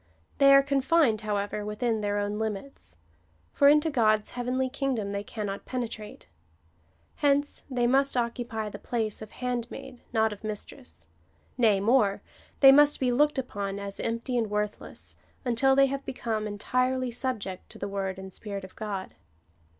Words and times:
They 0.39 0.51
are 0.55 0.63
confined, 0.63 1.21
however, 1.21 1.63
within 1.63 2.01
their 2.01 2.17
own 2.17 2.39
limits; 2.39 2.97
for 3.53 3.67
into 3.69 3.91
God's 3.91 4.31
heavenly 4.31 4.67
kingdom 4.67 5.11
they 5.11 5.23
cannot 5.23 5.67
penetrate. 5.67 6.25
Hence 7.17 7.61
they 7.69 7.85
must 7.85 8.17
occupy 8.17 8.67
the 8.69 8.79
place 8.79 9.21
of 9.21 9.29
handmaid, 9.29 10.01
not 10.11 10.33
of 10.33 10.43
mistress: 10.43 11.07
nay 11.55 11.79
more, 11.79 12.23
they 12.61 12.71
must 12.71 12.99
be 12.99 13.11
looked 13.11 13.37
upon 13.37 13.77
as 13.77 13.99
empty 13.99 14.39
and 14.39 14.49
worth 14.49 14.81
less, 14.81 15.17
until 15.45 15.75
they 15.75 15.85
have 15.85 16.03
become 16.03 16.47
entirely 16.47 17.11
subject 17.11 17.69
to 17.69 17.77
the 17.77 17.87
word 17.87 18.17
and 18.17 18.33
Spirit 18.33 18.63
of 18.63 18.75
God. 18.75 19.13